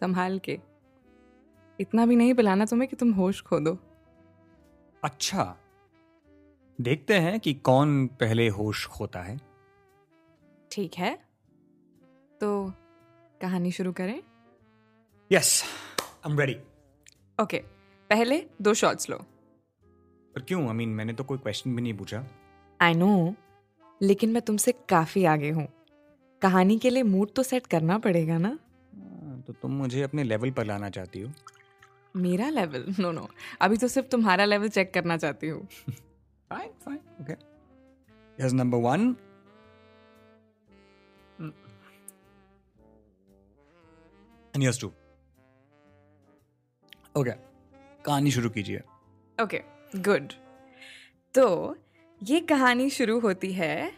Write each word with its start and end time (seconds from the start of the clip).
संभाल 0.00 0.38
के। 0.38 0.58
इतना 1.78 2.06
भी 2.06 2.16
नहीं 2.16 2.34
पिलाना 2.34 2.64
तुम्हें 2.64 2.88
कि 2.90 2.96
तुम 2.96 3.12
होश 3.12 3.40
खो 3.42 3.58
दो 3.60 3.78
अच्छा 5.02 5.44
देखते 6.78 7.14
हैं 7.14 7.38
कि 7.40 7.54
कौन 7.54 8.06
पहले 8.20 8.48
होश 8.48 8.86
खोता 8.86 9.22
है। 9.22 9.36
ठीक 10.70 10.94
है 10.94 11.14
तो 12.40 12.50
कहानी 13.40 13.72
शुरू 13.72 13.92
करें। 13.92 14.20
Yes 15.30 15.62
I 16.26 16.32
am 16.32 16.38
ready 16.38 16.56
okay 17.38 17.58
पहले 18.10 18.44
दो 18.62 18.74
शॉट्स 18.74 19.10
लो। 19.10 19.16
पर 19.16 20.42
क्यों? 20.42 20.62
आई 20.62 20.68
I 20.68 20.72
मीन 20.72 20.86
mean, 20.86 20.98
मैंने 20.98 21.12
तो 21.12 21.24
कोई 21.24 21.38
क्वेश्चन 21.38 21.76
भी 21.76 21.82
नहीं 21.82 21.94
पूछा। 21.94 22.24
आई 22.80 22.94
नो 22.94 23.34
लेकिन 24.00 24.30
मैं 24.30 24.42
तुमसे 24.42 24.72
काफ़ी 24.88 25.24
आगे 25.24 25.50
हूँ। 25.50 25.66
कहानी 26.42 26.78
के 26.78 26.90
लिए 26.90 27.02
मूड 27.02 27.32
तो 27.32 27.42
सेट 27.42 27.66
करना 27.66 27.98
पड़ेगा 27.98 28.38
ना? 28.38 28.58
तो 29.48 29.52
तुम 29.52 29.72
मुझे 29.72 30.02
अपने 30.02 30.22
लेवल 30.22 30.50
पर 30.50 30.64
लाना 30.64 30.90
चाहती 30.90 31.20
हो 31.20 31.32
मेरा 32.16 32.48
लेवल 32.50 32.84
नो 33.00 33.12
नो 33.12 33.28
अभी 33.60 33.76
तो 33.76 33.88
सिर्फ़ 33.88 34.08
तुम्हारा 34.08 34.44
लेवल 34.44 34.68
चेक 34.68 34.94
करना 34.94 35.16
चाहती 35.16 35.48
हूँ 35.48 35.68
fine, 36.84 37.00
okay. 37.20 37.36
Here's 38.38 38.52
number 38.52 38.78
one. 38.78 39.16
Mm. 41.40 41.52
And 44.54 44.62
here's 44.62 44.78
two. 44.78 44.92
कहानी 48.06 48.30
शुरू 48.30 48.50
कीजिए 48.50 48.80
ओके 49.42 49.60
गुड 49.96 50.32
तो 51.34 51.76
ये 52.22 52.40
कहानी 52.40 52.90
शुरू 52.90 53.18
होती 53.20 53.52
है 53.52 53.92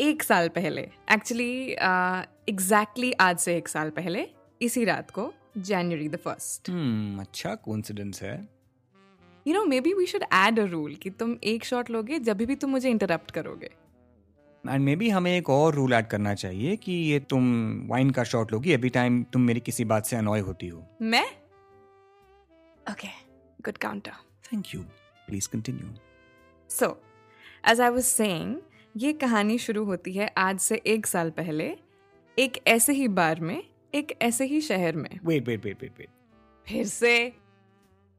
एक 0.00 0.22
साल 0.22 0.48
पहले 0.48 0.82
एक्चुअली 1.12 1.52
एग्जैक्टली 1.72 3.10
uh, 3.10 3.12
exactly 3.12 3.20
आज 3.20 3.38
से 3.38 3.56
एक 3.56 3.68
साल 3.68 3.90
पहले 3.90 4.22
इसी 4.62 4.84
रात 4.84 5.10
को 5.10 5.32
जनवरी 5.58 6.08
द 6.08 6.16
फ़र्स्ट 6.16 6.70
हम्म 6.70 7.20
अच्छा 7.20 7.54
कोइंसिडेंस 7.64 8.22
है। 8.22 8.36
You 9.46 9.54
know 9.54 9.64
maybe 9.80 9.92
we 9.94 10.06
should 10.06 10.22
add 10.22 10.60
a 10.60 10.64
rule 10.64 10.94
कि 10.94 11.10
तुम 11.10 11.36
एक 11.44 11.64
शॉट 11.64 11.90
लोगे 11.90 12.18
जब 12.20 12.42
भी 12.42 12.56
तुम 12.56 12.70
मुझे 12.70 12.90
इंटरप्ट 12.90 13.30
करोगे। 13.30 13.70
एंड 14.64 14.80
मे 14.80 14.94
बी 14.96 15.08
हमें 15.10 15.30
एक 15.36 15.50
और 15.50 15.74
रूल 15.74 15.92
ऐड 15.92 16.06
करना 16.06 16.34
चाहिए 16.34 16.76
कि 16.76 16.92
ये 16.92 17.18
तुम 17.20 17.44
वाइन 17.88 18.10
का 18.10 18.24
शॉट 18.24 18.52
लोगी 18.52 18.72
एवरी 18.72 18.88
टाइम 18.88 19.22
तुम 19.32 19.42
मेरी 19.42 19.60
किसी 19.60 19.84
बात 19.84 20.06
से 20.06 20.16
अनॉय 20.16 20.40
होती 20.40 20.68
हो। 20.68 20.82
मैं? 21.02 21.26
Okay 22.90 23.08
good 23.64 23.76
counter 23.78 24.12
thank 24.52 24.74
you 24.74 24.80
please 25.28 25.48
continue 25.48 25.94
so 26.70 26.96
as 27.68 27.80
I 27.80 27.90
was 27.90 28.04
saying 28.04 28.56
ये 28.96 29.12
कहानी 29.12 29.58
शुरू 29.58 29.84
होती 29.84 30.12
है 30.12 30.32
आज 30.38 30.58
से 30.60 30.80
एक 30.86 31.06
साल 31.06 31.30
पहले 31.30 31.74
एक 32.38 32.58
ऐसे 32.66 32.92
ही 32.92 33.08
बार 33.10 33.40
में 33.40 33.62
एक 33.94 34.16
ऐसे 34.22 34.44
ही 34.44 34.60
शहर 34.60 34.96
में। 34.96 35.08
Wait 35.24 35.48
wait 35.48 35.64
wait 35.64 35.82
wait 35.82 35.98
wait 35.98 36.08
फिर 36.66 36.86
से। 36.86 37.32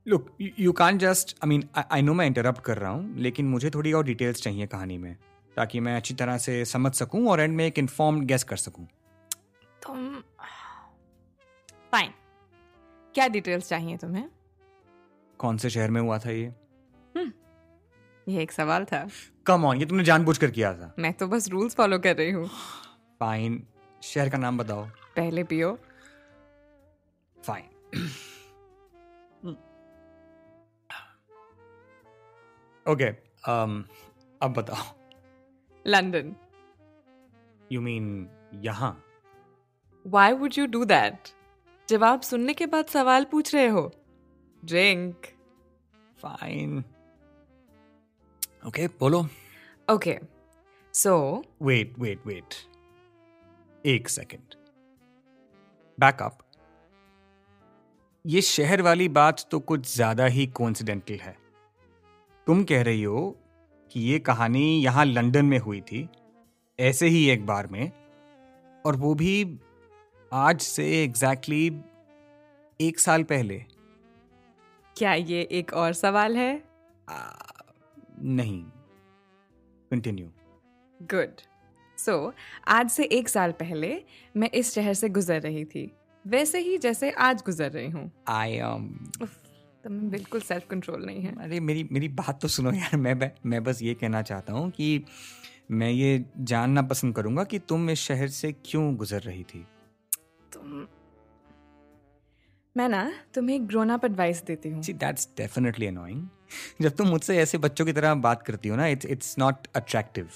Look 0.07 0.29
you 0.41 0.71
can 0.71 0.97
just 0.97 1.35
I 1.43 1.49
mean 1.49 1.63
I 1.91 2.01
know 2.01 2.13
मैं 2.13 2.25
इंटरप्ट 2.27 2.61
कर 2.61 2.77
रहा 2.77 2.91
हूँ 2.91 3.17
लेकिन 3.17 3.47
मुझे 3.47 3.69
थोड़ी 3.69 3.93
और 3.93 4.03
डिटेल्स 4.05 4.41
चाहिए 4.41 4.67
कहानी 4.67 4.97
में 4.97 5.15
ताकि 5.57 5.79
मैं 5.79 5.95
अच्छी 5.95 6.13
तरह 6.13 6.37
से 6.37 6.63
समझ 6.65 6.93
सकूँ 6.93 7.27
और 7.29 7.41
एंड 7.41 7.55
में 7.55 7.65
एक 7.65 7.79
इन्फॉर्म्ड 7.79 8.25
गेस 8.27 8.43
कर 8.43 8.57
सकूँ। 8.57 8.87
तुम 9.81 10.13
फाइन 11.91 12.11
क्या 13.15 13.27
डिटेल्स 13.27 13.69
चाहिए 13.69 13.97
तुम्हें? 13.97 14.29
कौन 15.39 15.57
से 15.57 15.69
शहर 15.69 15.91
में 15.91 16.01
हुआ 16.01 16.17
था 16.19 16.31
ये? 16.31 16.53
ये 18.27 18.41
एक 18.41 18.51
सवाल 18.51 18.85
था। 18.85 19.07
कम 19.45 19.65
ऑन 19.65 19.77
ये 19.77 19.85
तुमने 19.85 20.03
जानबूझ 20.03 20.37
कर 20.37 20.51
किया 20.51 20.73
था। 20.73 20.93
मैं 20.99 21.13
तो 21.13 21.27
बस 21.27 21.49
रूल्स 21.49 21.75
फॉलो 21.75 21.99
कर 21.99 22.15
रही 22.17 22.31
हूँ। 22.31 22.47
फाइन 23.19 23.63
शहर 24.03 24.29
का 24.29 24.37
नाम 24.37 24.57
बताओ। 24.57 24.87
पहले 25.15 25.43
पियो। 25.43 25.77
फाइन 27.37 27.71
ओके 32.85 33.09
um, 33.49 33.83
अब 34.41 34.53
बताओ। 34.53 34.83
लंदन 35.85 36.35
यू 37.71 37.81
मीन 37.81 38.05
यहाँ? 38.63 38.91
Why 40.05 40.33
would 40.33 40.57
you 40.57 40.65
do 40.67 40.83
that 40.85 41.29
जवाब 41.89 42.21
सुनने 42.21 42.53
के 42.53 42.65
बाद 42.65 42.85
सवाल 42.87 43.25
पूछ 43.31 43.53
रहे 43.55 43.67
हो। 43.67 43.91
ड्रिंक 44.63 45.25
फाइन 46.19 46.83
ओके 48.67 48.87
बोलो। 48.99 49.25
Okay 49.87 50.17
so 50.93 51.15
wait 51.61 51.99
wait 51.99 52.27
wait 52.27 52.53
एक 53.85 54.09
सेकंड 54.09 54.55
बैकअप 56.03 56.37
ये 58.25 58.41
शहर 58.41 58.81
वाली 58.81 59.07
बात 59.11 59.45
तो 59.51 59.59
कुछ 59.61 59.93
ज़्यादा 59.95 60.25
ही 60.25 60.45
कोइंसिडेंटल 60.57 61.19
है। 61.21 61.35
तुम 62.47 62.63
कह 62.63 62.81
रही 62.83 63.03
हो 63.03 63.29
कि 63.91 63.99
ये 64.01 64.19
कहानी 64.19 64.63
यहाँ 64.83 65.05
लंदन 65.05 65.45
में 65.45 65.57
हुई 65.59 65.81
थी 65.81 66.07
ऐसे 66.79 67.07
ही 67.07 67.25
एक 67.29 67.45
बार 67.45 67.67
में 67.67 67.91
और 68.85 68.95
वो 68.95 69.13
भी 69.15 69.59
आज 70.31 70.61
से 70.61 70.85
एग्जैक्टली 71.03 71.69
exactly 71.69 72.81
एक 72.81 72.99
साल 72.99 73.23
पहले। 73.23 73.57
क्या 74.95 75.13
ये 75.13 75.41
एक 75.51 75.73
और 75.73 75.93
सवाल 75.93 76.37
है? 76.37 76.63
आ, 77.09 77.17
नहीं। 78.19 78.63
कंटिन्यू 79.91 80.27
गुड 80.99 81.41
सो 81.97 82.11
so, 82.11 82.33
आज 82.67 82.89
से 82.89 83.03
एक 83.03 83.29
साल 83.29 83.51
पहले 83.51 84.03
मैं 84.37 84.49
इस 84.51 84.73
शहर 84.73 84.93
से 84.93 85.09
गुजर 85.09 85.41
रही 85.41 85.65
थी। 85.65 85.91
वैसे 86.25 86.59
ही 86.59 86.77
जैसे 86.77 87.11
आज 87.11 87.43
गुजर 87.45 87.71
रही 87.71 87.89
हूँ। 87.89 88.11
आई 88.27 88.59
तुम्हें 89.83 90.09
बिल्कुल 90.09 90.41
सेल्फ 90.41 90.67
कंट्रोल 90.69 91.05
नहीं 91.05 91.21
है। 91.21 91.35
अरे 91.43 91.59
मेरी 91.59 91.87
मेरी 91.91 92.07
बात 92.09 92.41
तो 92.41 92.47
सुनो 92.47 92.71
यार 92.71 92.97
मैं 92.97 93.31
मैं 93.45 93.63
बस 93.63 93.81
ये 93.81 93.93
कहना 93.93 94.21
चाहता 94.21 94.53
हूँ 94.53 94.69
कि 94.71 95.05
मैं 95.71 95.89
ये 95.89 96.25
जानना 96.39 96.81
पसंद 96.81 97.15
करूँगा 97.15 97.43
कि 97.43 97.59
तुम 97.59 97.89
इस 97.89 97.99
शहर 97.99 98.27
से 98.27 98.51
क्यों 98.65 98.95
गुजर 98.95 99.21
रही 99.21 99.43
थी? 99.43 99.65
तुम 100.53 100.87
मैं 102.75 102.87
ना 102.89 103.11
तुम्हें 103.33 103.55
एक 103.55 103.67
ग्रोन 103.67 103.89
अप 103.89 104.05
एडवाइस 104.05 104.43
देती 104.43 104.69
हूँ। 104.69 104.81
सी 104.83 104.93
दैट्स 104.93 105.27
डेफिनेटली 105.37 105.87
अनोइंग 105.87 106.27
जब 106.81 106.95
तुम 106.95 107.07
मुझसे 107.07 107.37
ऐसे 107.37 107.57
बच्चों 107.57 107.85
की 107.85 107.93
तरह 107.93 108.13
बात 108.21 108.43
करती 108.43 108.69
हो 108.69 108.75
ना 108.75 108.87
it's 108.87 109.05
it's 109.05 109.35
not 109.39 109.67
attractive 109.75 110.29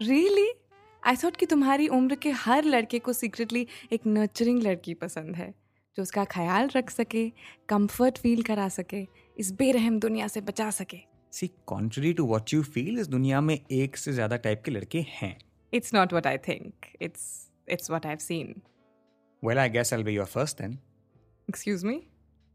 really 0.00 0.50
I 1.02 1.16
thought 1.16 1.36
कि 1.36 1.46
तुम्हारी 1.46 1.86
उम्र 1.88 2.14
के 2.14 2.30
हर 2.30 2.64
लड़के 2.64 2.98
को 2.98 3.12
सीक्रेटली 3.12 3.66
एक 3.92 4.06
नर्चरिंग 4.06 4.62
लड़की 4.62 4.94
पसंद 4.94 5.36
है 5.36 5.52
जो 5.96 6.02
उसका 6.02 6.24
ख्याल 6.24 6.68
रख 6.76 6.90
सके 6.90 7.28
कंफर्ट 7.68 8.18
फील 8.18 8.42
करा 8.42 8.68
सके 8.68 9.06
इस 9.36 9.50
बेरहम 9.52 9.98
दुनिया 10.00 10.28
से 10.28 10.40
बचा 10.40 10.70
सके। 10.70 10.98
See 11.32 11.50
contrary 11.66 12.12
to 12.12 12.26
what 12.26 12.52
you 12.54 12.62
feel 12.64 12.98
इस 12.98 13.08
दुनिया 13.08 13.40
में 13.40 13.54
एक 13.54 13.96
से 13.96 14.12
ज़्यादा 14.12 14.36
टाइप 14.36 14.62
के 14.64 14.70
लड़के 14.70 15.04
हैं। 15.08 15.36
It's 15.72 15.94
not 15.94 16.12
what 16.12 16.26
I 16.26 16.38
think 16.38 16.86
it's 17.02 17.26
it's 17.68 17.90
what 17.90 18.06
I 18.06 18.16
seen 18.20 18.54
well 19.42 19.58
I 19.58 19.68
guess 19.70 19.92
I 19.94 20.02
be 20.02 20.14
your 20.14 20.26
first 20.26 20.62
then 20.62 20.78
excuse 21.48 21.84
me 21.84 22.00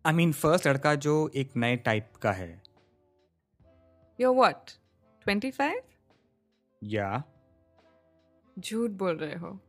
I 0.05 0.13
mean 0.13 0.31
first 0.33 0.67
लड़का 0.67 0.95
जो 0.97 1.15
एक 1.35 1.57
नए 1.57 1.75
टाइप 1.85 2.11
का 2.21 2.31
है। 2.31 2.51
योर 4.19 4.35
वॉट 4.35 4.71
ट्वेंटी 5.25 5.51
फाइव 5.51 5.81
या 6.81 7.23
झूठ 8.59 8.91
बोल 8.91 9.17
रहे 9.17 9.35
हो। 9.35 9.59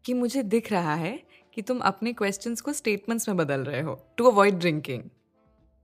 कि 0.04 0.14
मुझे 0.14 0.42
दिख 0.42 0.72
रहा 0.72 0.94
है 0.94 1.22
कि 1.54 1.62
तुम 1.62 1.78
अपने 1.78 2.12
क्वेश्चंस 2.12 2.60
को 2.60 2.72
स्टेटमेंट्स 2.72 3.28
में 3.28 3.36
बदल 3.36 3.60
रहे 3.60 3.80
हो 3.80 4.08
to 4.16 4.24
avoid 4.24 4.54
drinking 4.54 5.02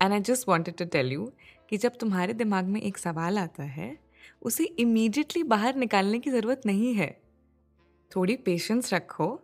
and 0.03 0.13
I 0.13 0.21
just 0.21 0.49
wanted 0.49 0.77
to 0.77 0.85
tell 0.85 1.13
you 1.13 1.33
कि 1.71 1.77
जब 1.77 1.97
तुम्हारे 1.97 2.33
दिमाग 2.33 2.65
में 2.65 2.83
एक 2.83 2.99
सवाल 2.99 3.39
आता 3.39 3.63
है 3.63 3.99
उसे 4.43 4.65
इमीडिएटली 4.65 5.43
बाहर 5.43 5.75
निकालने 5.75 6.19
की 6.19 6.31
ज़रूरत 6.31 6.63
नहीं 6.67 6.95
है। 6.95 7.11
थोड़ी 8.11 8.37
पेशेंस 8.37 8.93
रखो 8.95 9.41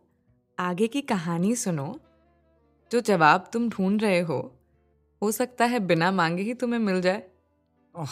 आगे 0.58 0.86
की 0.86 1.00
कहानी 1.02 1.54
सुनो। 1.56 2.00
जो 2.92 3.00
जवाब 3.00 3.48
तुम 3.52 3.69
ढूंढ 3.69 4.02
रहे 4.02 4.20
हो 4.20 4.38
हो 5.22 5.31
सकता 5.32 5.64
है 5.64 5.78
बिना 5.81 6.10
मांगे 6.10 6.42
ही 6.42 6.54
तुम्हें 6.54 6.81
मिल 6.81 7.00
जाए। 7.00 7.22
ओह, 7.94 8.10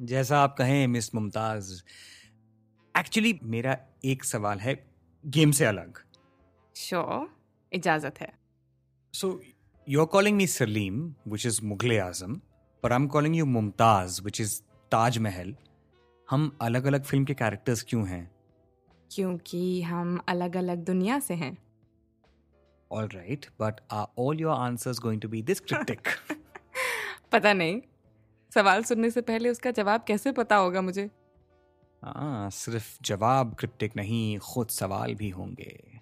जैसा 0.00 0.38
आप 0.38 0.54
कहें 0.58 0.86
मिस 0.86 1.14
मुमताज़। 1.14 1.72
एक्चुअली 2.94 3.38
मेरा 3.42 3.76
एक 4.04 4.24
सवाल 4.24 4.58
है 4.58 4.74
गेम 5.24 5.50
से 5.50 5.64
अलग। 5.64 5.98
श्योर 6.76 7.28
इजाज़त 7.72 8.20
है। 8.20 8.32
So 9.14 9.40
you 9.88 10.00
are 10.00 10.06
calling 10.06 10.36
me 10.36 10.46
Salim 10.46 11.14
which 11.28 11.46
is 11.46 11.60
Mughal 11.64 11.98
Azam 12.00 12.40
पर 12.82 12.92
I 12.92 12.96
am 12.96 13.06
calling 13.06 13.36
you 13.36 13.46
Mumtaz 13.46 14.22
which 14.22 14.40
is 14.40 14.60
Taj Mahal. 14.92 15.56
हम 16.30 16.58
अलग 16.60 16.84
अलग 16.84 17.02
फ़िल्म 17.04 17.24
के 17.24 17.34
कैरेक्टर्स 17.34 17.82
क्यों 17.88 18.08
हैं? 18.08 18.30
क्योंकि 19.12 19.82
हम 19.82 20.20
अलग 20.28 20.56
अलग 20.56 20.78
दुनिया 20.78 21.18
से 21.18 21.34
हैं। 21.34 21.58
All 22.92 23.08
right, 23.08 23.46
but 23.62 23.72
are 23.92 24.06
all 24.18 24.40
your 24.44 24.54
answers 24.68 25.02
going 25.06 25.20
to 25.24 25.30
be 25.34 25.42
this 25.50 25.60
cryptic? 25.60 26.06
पता 27.32 27.52
नहीं। 27.52 27.80
सवाल 28.54 28.82
सुनने 28.82 29.10
से 29.10 29.20
पहले 29.20 29.48
उसका 29.48 29.70
जवाब 29.70 30.04
कैसे 30.08 30.32
पता 30.32 30.56
होगा 30.56 30.82
मुझे? 30.82 31.10
हाँ 32.04 32.50
सिर्फ़ 32.50 32.98
जवाब 33.02 33.54
क्रिप्टिक 33.54 33.96
नहीं 33.96 34.38
खुद 34.38 34.68
सवाल 34.68 35.14
भी 35.14 35.28
होंगे। 35.28 36.00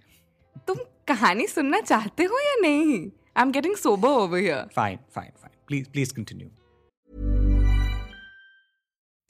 तुम 0.66 0.76
कहानी 1.08 1.46
सुनना 1.46 1.80
चाहते 1.80 2.24
हो 2.24 2.38
या 2.38 2.54
नहीं? 2.60 3.10
I 3.36 3.42
am 3.42 3.52
getting 3.52 3.76
sober 3.76 4.08
over 4.08 4.38
here 4.38 4.68
fine 4.76 4.98
fine 5.14 5.32
fine 5.42 5.56
please 5.66 5.90
please 5.90 6.14
continue 6.14 6.48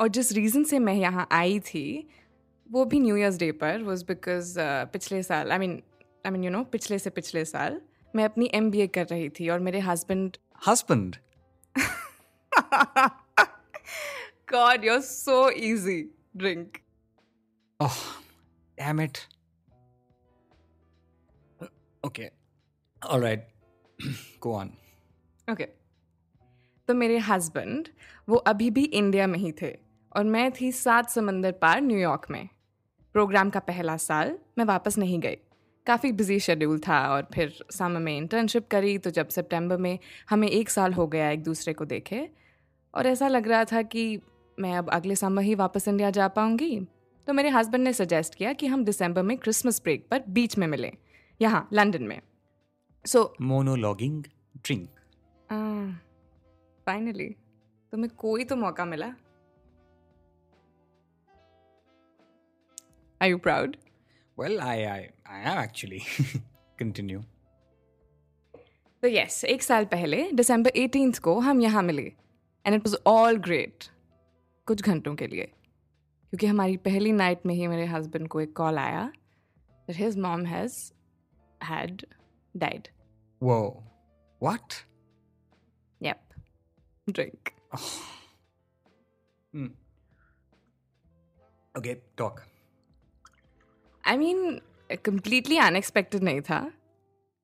और 0.00 0.08
जिस 0.08 0.32
रीज़न 0.32 0.64
से 0.64 0.78
मैं 0.78 0.94
यहाँ 0.94 1.26
आई 1.32 1.58
थी 1.60 1.86
वो 2.66 2.84
भी 2.84 3.00
न्यू 3.00 3.16
ईयर्स 3.16 3.38
डे 3.38 3.50
पर 3.52 3.82
वॉज़ 3.82 4.04
बिकॉज़ 4.04 4.54
पिछले 4.92 5.22
साल 5.22 5.52
I 5.52 5.58
mean 5.58 5.82
I 6.26 6.32
mean 6.32 6.44
you 6.44 6.50
know 6.50 6.62
पिछले 6.72 6.98
से 6.98 7.10
पिछले 7.10 7.44
साल 7.44 7.80
मैं 8.14 8.24
अपनी 8.24 8.50
एमबीए 8.54 8.86
कर 8.96 9.06
रही 9.06 9.28
थी 9.40 9.48
और 9.48 9.60
मेरे 9.60 9.80
husband 9.80 10.36
husband 10.68 11.16
god 14.52 14.84
you're 14.84 15.00
so 15.02 15.48
easy 15.50 16.00
drink 16.36 16.78
damn 18.78 19.00
it. 19.00 19.26
Okay. 22.02 22.30
All 23.02 23.20
right. 23.20 23.42
Go 24.40 24.54
on. 24.54 24.70
Okay 25.48 25.64
तो 26.88 26.94
मेरे 26.94 27.18
हस्बैंड 27.18 27.88
वो 28.28 28.36
अभी 28.48 28.70
भी 28.70 28.84
इंडिया 28.84 29.26
में 29.26 29.38
ही 29.38 29.50
थे 29.52 29.70
और 30.14 30.24
मैं 30.24 30.50
थी 30.52 30.70
सात 30.72 31.10
समंदर 31.10 31.52
पार 31.52 31.80
न्यूयॉर्क 31.80 32.26
में। 32.30 32.48
प्रोग्राम 33.14 33.50
का 33.50 33.60
पहला 33.60 33.96
साल 33.96 34.38
मैं 34.58 34.64
वापस 34.64 34.98
नहीं 34.98 35.18
गई। 35.20 35.36
काफ़ी 35.86 36.12
बिज़ी 36.12 36.38
शेड्यूल 36.40 36.78
था 36.78 36.98
और 37.08 37.28
फिर 37.34 37.64
समर 37.70 38.00
में 38.00 38.16
इंटर्नशिप 38.16 38.68
करी 38.68 38.96
तो 38.98 39.10
जब 39.10 39.28
सितंबर 39.28 39.76
में 39.76 39.98
हमें 40.30 40.48
एक 40.48 40.70
साल 40.70 40.92
हो 40.92 41.06
गया 41.06 41.30
एक 41.30 41.42
दूसरे 41.42 41.72
को 41.72 41.84
देखे 41.84 42.28
और 42.94 43.06
ऐसा 43.06 43.28
लग 43.28 43.48
रहा 43.48 43.64
था 43.64 43.82
कि 43.82 44.20
मैं 44.58 44.74
अब 44.74 44.90
अगले 44.90 45.16
समर 45.16 45.42
ही 45.42 45.54
वापस 45.54 45.88
इंडिया 45.88 46.10
जा 46.10 46.28
पाऊँगी 46.28 46.80
तो 47.26 47.32
मेरे 47.32 47.48
हस्बैंड 47.48 47.84
ने 47.84 47.92
सजेस्ट 47.92 48.34
किया 48.34 48.52
कि 48.52 48.66
हम 48.66 48.84
दिसंबर 48.84 49.22
में 49.22 49.36
क्रिसमस 49.38 49.80
ब्रेक 49.82 50.06
पर 50.10 50.22
बीच 50.28 50.58
में 50.58 50.66
मिलें 50.66 50.92
यहाँ 51.40 51.68
लंदन 51.72 52.02
में। 52.02 52.20
सो 53.06 53.34
मोनोलॉगिंग 53.40 54.24
drink. 54.58 54.86
फाइनली 56.86 57.28
तुम्हें 57.92 58.10
कोई 58.18 58.44
तो 58.44 58.56
मौका 58.56 58.84
मिला? 58.84 59.14
Are 63.24 63.28
you 63.28 63.38
proud? 63.38 63.76
Well, 64.38 64.60
I, 64.60 64.74
I, 64.84 65.10
I 65.26 65.40
am 65.50 65.58
actually. 65.58 66.02
Continue. 66.78 67.22
तो 69.02 69.08
यस 69.08 69.44
एक 69.44 69.62
साल 69.62 69.84
पहले 69.84 70.30
दिसंबर 70.32 70.70
18th 70.76 71.18
को 71.18 71.38
हम 71.40 71.60
यहाँ 71.60 71.82
मिले 71.82 72.02
and 72.66 72.74
it 72.74 72.86
was 72.86 72.96
all 73.06 73.36
great 73.46 73.84
कुछ 74.66 74.82
घंटों 74.82 75.14
के 75.14 75.26
लिए 75.26 75.44
क्योंकि 75.44 76.46
हमारी 76.46 76.76
पहली 76.86 77.12
नाइट 77.12 77.46
में 77.46 77.54
ही 77.54 77.66
मेरे 77.66 77.84
हस्बैंड 77.86 78.28
को 78.28 78.40
एक 78.40 78.56
कॉल 78.56 78.78
आया 78.78 79.10
that 79.88 79.96
his 79.96 80.16
mom 80.16 80.44
has 80.44 80.92
had 81.60 82.04
died. 82.54 82.88
Whoa. 83.40 83.82
What? 84.40 84.84
Yep. 86.00 86.34
Drink. 87.08 87.54
Hmm. 89.52 89.66
Okay, 91.74 91.96
talk. 92.16 92.42
I 94.06 94.16
mean 94.16 94.60
completely 95.04 95.58
unexpected 95.58 96.22
नहीं 96.22 96.40
था। 96.40 96.72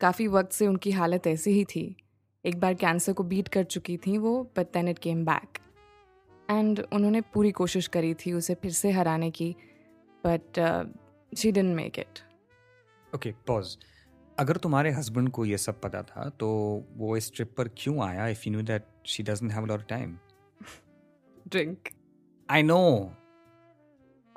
काफ़ी 0.00 0.26
वक्त 0.26 0.52
से 0.52 0.66
उनकी 0.66 0.90
हालत 0.90 1.26
ऐसी 1.26 1.50
ही 1.50 1.64
थी। 1.64 1.96
एक 2.44 2.60
बार 2.60 2.74
कैंसर 2.74 3.12
को 3.12 3.22
बीट 3.22 3.48
कर 3.48 3.64
चुकी 3.64 3.96
थी 3.96 4.18
वो 4.18 4.52
but 4.56 4.66
then 4.66 4.88
it 4.88 4.98
came 4.98 5.24
back 5.24 5.58
and 6.50 6.80
उन्होंने 6.92 7.20
पूरी 7.20 7.50
कोशिश 7.50 7.86
करी 7.86 8.14
थी 8.14 8.32
उसे 8.32 8.54
फिर 8.54 8.70
से 8.70 8.90
हराने 8.90 9.30
की 9.30 9.56
but 10.26 10.60
she 11.36 11.52
didn't 11.52 11.76
make 11.76 11.98
it 11.98 12.18
okay 13.14 13.32
pause 13.46 13.78
अगर 14.38 14.56
तुम्हारे 14.56 14.90
हस्बैंड 14.90 15.30
को 15.30 15.44
ये 15.44 15.58
सब 15.58 15.80
पता 15.80 16.02
था 16.02 16.28
तो 16.28 16.48
वो 16.92 17.16
इस 17.16 17.32
ट्रिप 17.34 17.54
पर 17.56 17.68
क्यों 17.68 18.02
आया 18.02 18.28
if 18.28 18.42
you 18.46 18.52
know 18.52 18.62
that 18.62 18.82
she 19.06 19.22
doesn't 19.22 19.52
have 19.52 19.66
lot 19.66 19.88
time 19.88 20.18
drink 21.48 21.88
I 22.50 22.62
know 22.62 23.12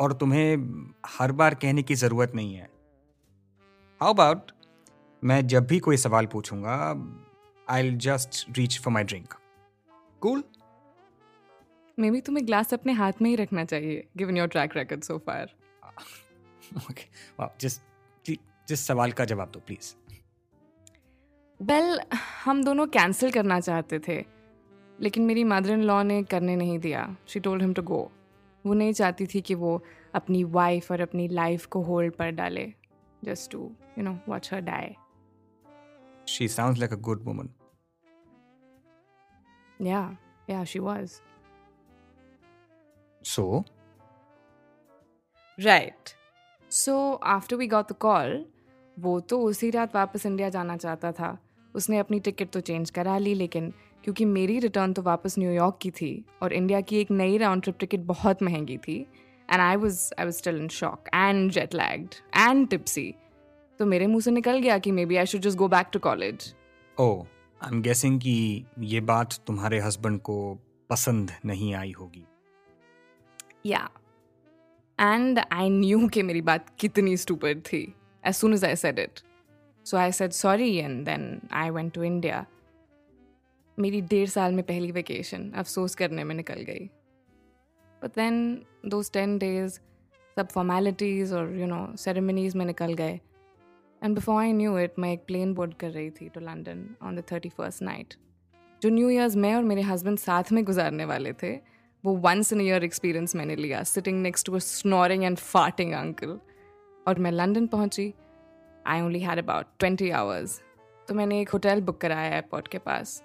और 0.04 0.14
तुम्हें 0.14 0.48
हर 1.06 1.32
बार 1.32 1.56
कहने 1.56 1.84
की 1.84 1.96
ज़रूरत 1.96 2.32
नहीं 2.36 2.56
है। 2.56 2.70
हाउ 4.02 4.14
अबाउट 4.14 4.52
मैं 5.24 5.46
जब 5.48 5.68
भी 5.68 5.80
कोई 5.80 5.98
सवाल 5.98 6.26
पूछूँगा 6.26 6.76
I 7.70 7.92
just 8.06 8.58
reach 8.58 8.80
for 8.80 8.94
my 8.94 9.04
drink 9.04 9.34
cool 10.22 10.44
maybe 12.12 12.22
तुम्हें 12.22 12.46
ग्लास 12.48 12.74
अपने 12.74 12.94
हाथ 12.94 13.22
में 13.22 13.30
ही 13.30 13.36
रखना 13.36 13.66
चाहिए 13.66 14.08
given 14.18 14.38
your 14.38 14.48
track 14.48 14.74
record 14.74 15.04
so 15.04 15.18
far. 15.28 15.48
Okay 16.78 17.06
just 17.62 17.82
जिस 18.68 18.86
सवाल 18.88 19.12
का 19.12 19.26
जवाब 19.26 19.50
दो 19.50 19.60
प्लीज़ 19.60 19.94
वेल 21.62 22.00
हम 22.44 22.64
दोनों 22.64 22.86
कैंसिल 22.88 23.32
करना 23.32 23.60
चाहते 23.60 24.00
थे 24.08 24.24
लेकिन 25.00 25.26
मेरी 25.26 25.44
मदर 25.44 25.72
इन 25.72 25.82
लॉ 25.82 26.02
ने 26.04 26.24
करने 26.24 26.56
नहीं 26.56 26.80
दिया. 26.80 27.16
She 27.28 27.40
told 27.40 27.62
him 27.62 27.74
to 27.74 27.82
go 27.82 28.12
वो 28.66 28.74
नहीं 28.74 28.94
चाहती 28.94 29.26
थी 29.26 29.42
कि 29.42 29.56
वो 29.56 29.84
अपनी 30.14 30.44
वाइफ 30.44 30.92
और 30.92 31.02
अपनी 31.02 31.28
लाइफ 31.28 31.66
को 31.66 31.82
होल्ड 31.82 32.14
पर 32.14 32.30
डाले 32.30 32.74
just 33.24 33.52
to 33.52 33.72
you 33.98 34.04
know 34.04 34.20
watch 34.30 34.54
her 34.54 34.62
die 34.62 34.96
she 36.28 36.48
sounds 36.48 36.80
like 36.80 36.94
a 36.94 36.96
good 36.96 37.24
woman 37.24 37.50
yeah 39.82 40.18
yeah 40.50 40.64
she 40.64 40.80
was 40.80 41.22
so 43.24 43.64
right 45.60 46.10
so 46.72 47.14
after 47.14 47.56
we 47.56 47.68
got 47.68 47.90
the 47.90 47.92
call 47.92 48.46
वो 49.00 49.20
तो 49.20 49.42
उसी 49.42 49.70
रात 49.70 49.96
वापस 49.96 50.26
इंडिया 50.26 50.50
जाना 50.50 50.78
चाहता 50.78 51.12
था। 51.12 51.38
उसने 51.76 51.98
अपनी 51.98 52.20
टिकट 52.20 52.50
तो 52.50 52.60
चेंज 52.60 52.90
करा 52.90 53.18
ली 53.18 53.34
लेकिन 53.34 53.74
क्योंकि 54.04 54.26
मेरी 54.26 54.60
रिटर्न 54.60 54.94
तो 54.94 55.02
वापस 55.02 55.40
न्यूयॉर्क 55.40 55.80
की 55.82 55.92
थी 55.92 56.26
और 56.42 56.54
इंडिया 56.54 56.82
की 56.82 56.98
एक 56.98 57.12
नई 57.12 57.38
राउंड 57.38 57.64
ट्रिप 57.64 57.78
टिकट 57.80 58.00
बहुत 58.00 58.44
महँगी 58.44 58.78
थी 58.78 59.08
and 59.52 59.62
I 59.62 59.76
was 59.76 60.14
I 60.20 60.26
was 60.26 60.36
still 60.36 60.58
in 60.58 60.68
shock 60.68 61.04
and 61.08 61.52
jet 61.52 61.74
lagged 61.74 62.16
and 62.38 62.68
tipsy 62.68 63.16
तो 63.80 63.86
मेरे 63.86 64.08
मुँह 64.08 64.22
से 64.22 64.32
निकल 64.32 64.60
गया 64.60 64.78
कि 64.78 64.92
maybe 65.06 65.16
I 65.16 65.26
should 65.26 65.42
just 65.42 65.58
go 65.58 65.68
back 65.68 65.88
to 65.94 66.00
college 66.00 66.56
oh 67.00 67.24
I 67.64 67.70
am 67.72 67.82
guessing 67.82 68.20
कि 68.22 68.66
ये 68.80 69.02
बात 69.02 69.34
तुम्हारे 69.48 69.80
हस्बैंड 69.80 70.20
को 70.20 70.58
पसंद 70.90 71.32
नहीं 71.46 71.76
आई 71.76 71.92
होगी। 71.92 72.26
या 73.66 73.90
एंड 75.00 75.40
आई 75.52 75.70
न्यू 75.70 76.08
कि 76.08 76.24
मेरी 76.24 76.42
बात 76.42 76.66
कितनी 76.80 77.18
स्टूपिड 77.18 77.62
थी 77.62 77.94
as 78.26 78.34
soon 78.34 78.54
as 78.54 78.66
I 78.66 78.76
said 78.76 79.00
it 79.00 79.20
so 79.86 79.98
I 79.98 80.12
said 80.12 80.32
sorry 80.32 80.76
and 80.76 81.06
then 81.06 81.42
I 81.52 81.70
went 81.70 81.94
to 81.94 82.04
India 82.04 82.46
मेरी 83.78 84.02
डेढ़ 84.04 84.30
साल 84.30 84.54
में 84.54 84.64
पहली 84.66 84.92
वेकेशन 84.92 85.50
अफसोस 85.52 85.96
करने 85.96 86.24
में 86.24 86.36
निकल 86.36 86.62
गई। 86.64 86.90
But 88.02 88.16
then 88.16 88.66
those 88.86 89.12
ten 89.12 89.38
days 89.38 89.80
सब 90.38 90.48
फॉर्मेलिटीज़ 90.50 91.34
और 91.36 91.56
यू 91.60 91.68
नो 91.68 91.86
सेरेमनीज 91.98 92.56
में 92.56 92.66
निकल 92.66 92.94
गए। 92.94 93.20
And 94.02 94.16
before 94.16 94.42
I 94.42 94.54
knew 94.54 94.78
it 94.80 95.00
मैं 95.00 95.12
एक 95.14 95.26
प्लेन 95.28 95.54
बोर्ड 95.54 95.74
कर 95.80 95.90
रही 95.92 96.10
थी 96.12 96.30
to 96.30 96.40
London 96.40 96.88
on 97.04 97.16
the 97.16 97.24
thirty 97.32 97.50
first 97.50 97.82
night 97.84 98.14
जो 98.82 98.90
न्यू 98.90 99.10
ईयर्स 99.10 99.36
मैं 99.36 99.54
और 99.56 99.64
मेरे 99.64 99.82
हस्बैंड 99.82 100.18
साथ 100.20 100.52
में 100.52 100.64
गुजारने 100.66 101.06
वाले 101.06 101.34
थे, 101.34 101.54
वो 102.04 102.16
वंस 102.18 102.54
इन 102.54 102.62
ईयर 102.62 102.84
एक्सपीरियंस 102.84 103.36
मैंने 103.36 103.56
लिया। 103.56 103.84
Sitting 103.86 104.22
next 104.22 104.46
to 104.46 104.60
snoring 104.60 105.24
and 105.24 105.38
farting 105.38 105.94
uncle 105.94 106.40
और 107.08 107.20
मैं 107.20 107.32
लंदन 107.32 107.68
पहुँची। 107.68 108.14
I 108.86 109.02
only 109.02 109.20
had 109.20 109.40
about 109.40 109.66
twenty 109.80 110.10
hours 110.12 110.62
तो 111.08 111.14
मैंने 111.16 111.40
एक 111.42 111.50
होटल 111.50 111.82
बुक 111.82 112.02
कराया 112.02 112.34
एयरपोर्ट 112.34 112.68
के 112.68 112.78
पास। 112.80 113.24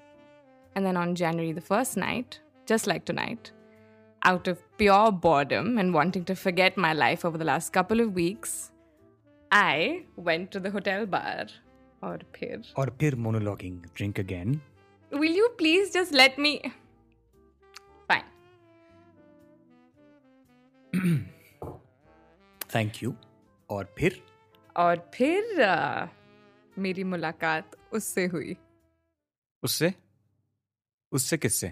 And 0.78 0.86
then 0.86 0.98
on 0.98 1.14
January 1.16 1.54
the 1.54 1.60
first 1.70 1.98
night 1.98 2.36
just 2.68 2.88
like 2.88 3.04
tonight 3.14 3.52
out 4.22 4.48
of 4.48 4.60
pure 4.82 5.12
boredom 5.24 5.78
and 5.78 5.94
wanting 5.94 6.24
to 6.28 6.36
forget 6.42 6.78
my 6.78 6.92
life 6.94 7.24
over 7.26 7.40
the 7.40 7.48
last 7.48 7.72
couple 7.78 8.02
of 8.04 8.14
weeks, 8.20 8.52
I 9.52 10.06
went 10.28 10.50
to 10.52 10.62
the 10.66 10.72
hotel 10.76 11.06
bar. 11.16 11.46
और 12.04 12.24
फिर 12.36 12.74
और 12.78 12.90
फिर 13.00 13.16
monologuing 13.26 13.76
drink 13.98 14.18
again 14.22 14.56
will 15.12 15.36
you 15.40 15.50
please 15.60 15.92
just 15.92 16.16
let 16.20 16.40
me 16.46 16.52
fine 18.10 18.26
thank 22.74 23.02
you 23.04 23.14
और 23.70 23.94
फिर 23.98 24.22
और 24.76 25.10
फिर 25.14 25.64
uh, 25.66 26.08
मेरी 26.80 27.04
मुलाकात 27.04 27.76
उससे 27.94 28.26
हुई 28.26 28.56
उससे 29.64 29.94
उससे 31.13 31.39
किससे? 31.39 31.71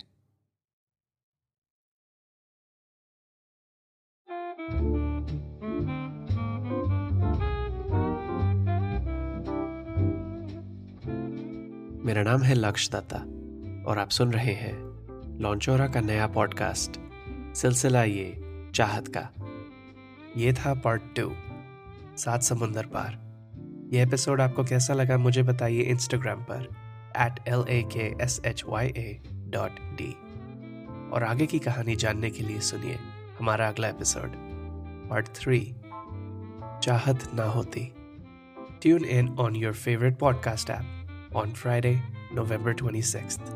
मेरा 12.04 12.22
नाम 12.22 12.42
है 12.42 12.54
लक्ष्य 12.54 12.90
दत्ता 12.92 13.18
और 13.90 13.98
आप 13.98 14.08
सुन 14.08 14.32
रहे 14.32 14.52
हैं 14.52 14.86
लॉन्चोरा 15.40 15.88
का 15.88 16.00
नया 16.00 16.26
पॉडकास्ट, 16.26 17.00
सिलसिला 17.56 18.04
ये 18.04 18.34
चाहत 18.74 19.08
का। 19.16 19.30
ये 20.36 20.52
था 20.52 20.74
पार्ट 20.74 21.02
टू 21.16 21.32
सात 22.16 22.42
समुंदर 22.42 22.86
पार। 22.86 23.26
ये 23.92 24.02
एपिसोड 24.02 24.40
आपको 24.40 24.64
कैसा 24.64 24.94
लगा 24.94 25.18
मुझे 25.18 25.42
बताइए 25.42 25.80
इंस्टाग्राम 25.80 26.44
पर। 26.44 26.85
At 27.18 27.48
L 27.48 27.64
A 27.68 27.82
K 27.82 28.24
S 28.24 28.40
H 28.46 28.64
Y 28.66 28.86
A 28.86 29.20
dot 29.26 29.70
D 29.70 30.12
और 31.12 31.24
आगे 31.24 31.46
की 31.46 31.58
कहानी 31.58 31.96
जानने 31.96 32.30
के 32.30 32.42
लिए 32.42 32.60
सुनिए 32.60 32.98
हमारा 33.38 33.68
अगला 33.68 33.88
एपिसोड 33.88 34.32
पार्ट 35.10 35.26
थ्री 35.26 35.74
चाहत 36.82 37.34
ना 37.34 37.44
होती 37.44 37.92
tune 38.82 39.04
in 39.04 39.28
on 39.28 39.56
your 39.56 39.74
favourite 39.74 40.18
podcast 40.18 40.70
app 40.70 41.32
on 41.36 41.52
Friday 41.52 42.02
November 42.32 42.72
twenty 42.72 43.02
26th. 43.02 43.55